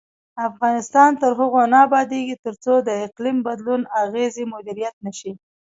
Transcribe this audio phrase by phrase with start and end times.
[0.49, 5.31] افغانستان تر هغو نه ابادیږي، ترڅو د اقلیم بدلون اغیزې مدیریت نشي.